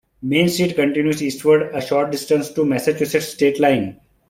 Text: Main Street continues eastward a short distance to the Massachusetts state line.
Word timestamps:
Main 0.23 0.49
Street 0.49 0.73
continues 0.75 1.21
eastward 1.21 1.69
a 1.75 1.79
short 1.79 2.09
distance 2.09 2.47
to 2.47 2.61
the 2.61 2.65
Massachusetts 2.65 3.27
state 3.27 3.59
line. 3.59 4.01